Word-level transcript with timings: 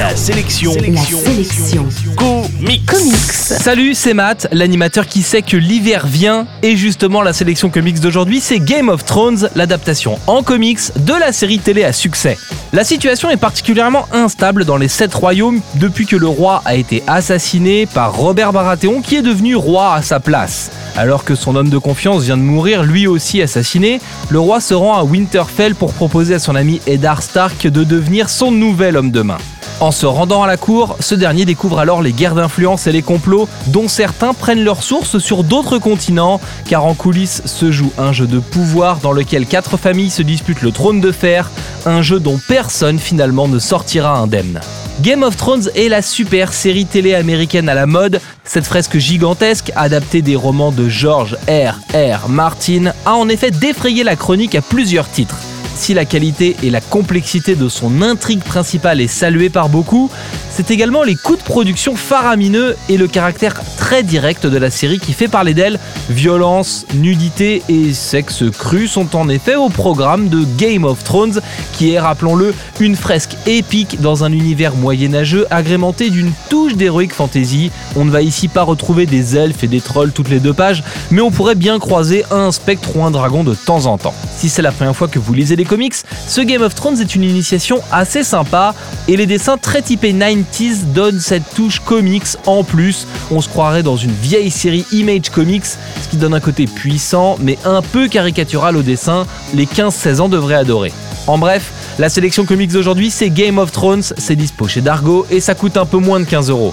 La 0.00 0.16
sélection. 0.16 0.72
La 0.72 1.02
sélection. 1.02 1.86
Comics. 2.16 2.86
Comics. 2.86 3.32
Salut, 3.34 3.94
c'est 3.94 4.14
Matt, 4.14 4.48
l'animateur 4.50 5.06
qui 5.06 5.20
sait 5.20 5.42
que 5.42 5.58
l'hiver 5.58 6.06
vient. 6.06 6.46
Et 6.62 6.74
justement, 6.74 7.20
la 7.20 7.34
sélection 7.34 7.68
comics 7.68 8.00
d'aujourd'hui, 8.00 8.40
c'est 8.40 8.60
Game 8.60 8.88
of 8.88 9.04
Thrones, 9.04 9.50
l'adaptation 9.54 10.18
en 10.26 10.42
comics 10.42 10.80
de 11.04 11.12
la 11.12 11.32
série 11.32 11.58
télé 11.58 11.84
à 11.84 11.92
succès. 11.92 12.38
La 12.72 12.82
situation 12.82 13.28
est 13.28 13.36
particulièrement 13.36 14.06
instable 14.10 14.64
dans 14.64 14.78
les 14.78 14.88
sept 14.88 15.12
royaumes 15.12 15.60
depuis 15.74 16.06
que 16.06 16.16
le 16.16 16.28
roi 16.28 16.62
a 16.64 16.76
été 16.76 17.02
assassiné 17.06 17.84
par 17.84 18.16
Robert 18.16 18.54
Baratheon 18.54 19.02
qui 19.02 19.16
est 19.16 19.22
devenu 19.22 19.54
roi 19.54 19.92
à 19.92 20.00
sa 20.00 20.18
place. 20.18 20.70
Alors 20.96 21.24
que 21.24 21.34
son 21.34 21.56
homme 21.56 21.68
de 21.68 21.78
confiance 21.78 22.22
vient 22.22 22.38
de 22.38 22.42
mourir, 22.42 22.84
lui 22.84 23.06
aussi 23.06 23.42
assassiné, 23.42 24.00
le 24.30 24.40
roi 24.40 24.62
se 24.62 24.72
rend 24.72 24.96
à 24.96 25.04
Winterfell 25.04 25.74
pour 25.74 25.92
proposer 25.92 26.36
à 26.36 26.38
son 26.38 26.54
ami 26.54 26.80
Eddard 26.86 27.22
Stark 27.22 27.66
de 27.66 27.84
devenir 27.84 28.30
son 28.30 28.50
nouvel 28.50 28.96
homme 28.96 29.10
de 29.10 29.20
main. 29.20 29.36
En 29.80 29.92
se 29.92 30.04
rendant 30.04 30.42
à 30.42 30.46
la 30.46 30.58
cour, 30.58 30.96
ce 31.00 31.14
dernier 31.14 31.46
découvre 31.46 31.78
alors 31.78 32.02
les 32.02 32.12
guerres 32.12 32.34
d'influence 32.34 32.86
et 32.86 32.92
les 32.92 33.00
complots, 33.00 33.48
dont 33.68 33.88
certains 33.88 34.34
prennent 34.34 34.62
leur 34.62 34.82
source 34.82 35.16
sur 35.18 35.42
d'autres 35.42 35.78
continents, 35.78 36.38
car 36.68 36.84
en 36.84 36.92
coulisses 36.92 37.40
se 37.46 37.72
joue 37.72 37.90
un 37.96 38.12
jeu 38.12 38.26
de 38.26 38.40
pouvoir 38.40 38.98
dans 38.98 39.12
lequel 39.12 39.46
quatre 39.46 39.78
familles 39.78 40.10
se 40.10 40.20
disputent 40.20 40.60
le 40.60 40.70
trône 40.70 41.00
de 41.00 41.10
fer, 41.10 41.50
un 41.86 42.02
jeu 42.02 42.20
dont 42.20 42.38
personne 42.46 42.98
finalement 42.98 43.48
ne 43.48 43.58
sortira 43.58 44.18
indemne. 44.18 44.60
Game 45.00 45.22
of 45.22 45.38
Thrones 45.38 45.70
est 45.74 45.88
la 45.88 46.02
super 46.02 46.52
série 46.52 46.84
télé 46.84 47.14
américaine 47.14 47.70
à 47.70 47.74
la 47.74 47.86
mode. 47.86 48.20
Cette 48.44 48.66
fresque 48.66 48.98
gigantesque, 48.98 49.72
adaptée 49.76 50.20
des 50.20 50.36
romans 50.36 50.72
de 50.72 50.90
George 50.90 51.38
R. 51.48 51.80
R. 51.94 52.28
Martin, 52.28 52.92
a 53.06 53.14
en 53.14 53.30
effet 53.30 53.50
défrayé 53.50 54.04
la 54.04 54.16
chronique 54.16 54.54
à 54.54 54.60
plusieurs 54.60 55.08
titres. 55.08 55.36
Si 55.80 55.94
la 55.94 56.04
qualité 56.04 56.56
et 56.62 56.68
la 56.68 56.82
complexité 56.82 57.56
de 57.56 57.70
son 57.70 58.02
intrigue 58.02 58.42
principale 58.42 59.00
est 59.00 59.08
saluée 59.08 59.48
par 59.48 59.70
beaucoup, 59.70 60.10
c'est 60.50 60.70
également 60.70 61.02
les 61.02 61.16
coûts 61.16 61.36
de 61.36 61.42
production 61.42 61.96
faramineux 61.96 62.76
et 62.90 62.98
le 62.98 63.08
caractère 63.08 63.58
très 63.78 64.02
direct 64.02 64.46
de 64.46 64.58
la 64.58 64.70
série 64.70 64.98
qui 64.98 65.14
fait 65.14 65.26
parler 65.26 65.54
d'elle. 65.54 65.78
Violence, 66.10 66.84
nudité 66.92 67.62
et 67.70 67.94
sexe 67.94 68.44
cru 68.50 68.88
sont 68.88 69.16
en 69.16 69.30
effet 69.30 69.54
au 69.54 69.70
programme 69.70 70.28
de 70.28 70.44
Game 70.58 70.84
of 70.84 71.02
Thrones, 71.02 71.40
qui 71.72 71.92
est, 71.92 71.98
rappelons-le, 71.98 72.54
une 72.78 72.94
fresque 72.94 73.38
épique 73.46 74.02
dans 74.02 74.22
un 74.22 74.32
univers 74.32 74.74
moyenâgeux 74.74 75.46
agrémenté 75.50 76.10
d'une 76.10 76.32
touche 76.50 76.74
d'heroic 76.74 77.08
fantasy. 77.08 77.70
On 77.96 78.04
ne 78.04 78.10
va 78.10 78.20
ici 78.20 78.48
pas 78.48 78.64
retrouver 78.64 79.06
des 79.06 79.34
elfes 79.34 79.64
et 79.64 79.68
des 79.68 79.80
trolls 79.80 80.12
toutes 80.12 80.28
les 80.28 80.40
deux 80.40 80.52
pages, 80.52 80.84
mais 81.10 81.22
on 81.22 81.30
pourrait 81.30 81.54
bien 81.54 81.78
croiser 81.78 82.22
un 82.30 82.52
spectre 82.52 82.94
ou 82.96 83.02
un 83.02 83.10
dragon 83.10 83.44
de 83.44 83.54
temps 83.54 83.86
en 83.86 83.96
temps. 83.96 84.14
Si 84.40 84.48
c'est 84.48 84.62
la 84.62 84.72
première 84.72 84.96
fois 84.96 85.06
que 85.06 85.18
vous 85.18 85.34
lisez 85.34 85.54
des 85.54 85.66
comics, 85.66 85.96
ce 86.26 86.40
Game 86.40 86.62
of 86.62 86.74
Thrones 86.74 86.98
est 86.98 87.14
une 87.14 87.24
initiation 87.24 87.82
assez 87.92 88.24
sympa 88.24 88.74
et 89.06 89.18
les 89.18 89.26
dessins 89.26 89.58
très 89.58 89.82
typés 89.82 90.14
90s 90.14 90.94
donnent 90.94 91.20
cette 91.20 91.42
touche 91.54 91.80
comics 91.80 92.24
en 92.46 92.64
plus. 92.64 93.06
On 93.30 93.42
se 93.42 93.50
croirait 93.50 93.82
dans 93.82 93.98
une 93.98 94.12
vieille 94.12 94.50
série 94.50 94.86
Image 94.92 95.28
Comics, 95.28 95.66
ce 95.66 96.08
qui 96.08 96.16
donne 96.16 96.32
un 96.32 96.40
côté 96.40 96.64
puissant 96.64 97.36
mais 97.38 97.58
un 97.66 97.82
peu 97.82 98.08
caricatural 98.08 98.78
au 98.78 98.82
dessin. 98.82 99.26
Les 99.52 99.66
15-16 99.66 100.20
ans 100.22 100.28
devraient 100.30 100.54
adorer. 100.54 100.94
En 101.26 101.36
bref, 101.36 101.70
la 101.98 102.08
sélection 102.08 102.46
comics 102.46 102.72
d'aujourd'hui 102.72 103.10
c'est 103.10 103.28
Game 103.28 103.58
of 103.58 103.72
Thrones, 103.72 104.04
c'est 104.16 104.36
dispo 104.36 104.66
chez 104.66 104.80
Dargo 104.80 105.26
et 105.30 105.40
ça 105.40 105.54
coûte 105.54 105.76
un 105.76 105.84
peu 105.84 105.98
moins 105.98 106.18
de 106.18 106.24
15 106.24 106.48
euros. 106.48 106.72